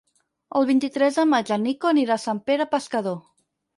[0.59, 3.21] El vint-i-tres de maig en Nico anirà a Sant Pere Pescador.